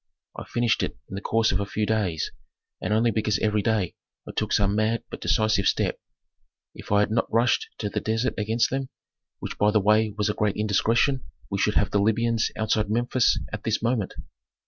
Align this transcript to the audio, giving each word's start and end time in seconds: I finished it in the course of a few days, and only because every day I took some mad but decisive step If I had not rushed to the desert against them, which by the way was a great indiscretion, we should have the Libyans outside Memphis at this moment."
I 0.35 0.45
finished 0.45 0.81
it 0.81 0.97
in 1.09 1.13
the 1.13 1.21
course 1.21 1.51
of 1.51 1.59
a 1.59 1.65
few 1.67 1.85
days, 1.85 2.31
and 2.81 2.91
only 2.91 3.11
because 3.11 3.37
every 3.37 3.61
day 3.61 3.93
I 4.27 4.31
took 4.35 4.51
some 4.51 4.75
mad 4.75 5.03
but 5.11 5.21
decisive 5.21 5.67
step 5.67 5.99
If 6.73 6.91
I 6.91 7.01
had 7.01 7.11
not 7.11 7.31
rushed 7.31 7.69
to 7.77 7.87
the 7.87 7.99
desert 7.99 8.33
against 8.35 8.71
them, 8.71 8.89
which 9.37 9.59
by 9.59 9.69
the 9.69 9.79
way 9.79 10.09
was 10.17 10.27
a 10.27 10.33
great 10.33 10.55
indiscretion, 10.57 11.25
we 11.51 11.59
should 11.59 11.75
have 11.75 11.91
the 11.91 11.99
Libyans 12.01 12.49
outside 12.55 12.89
Memphis 12.89 13.37
at 13.53 13.63
this 13.63 13.83
moment." 13.83 14.15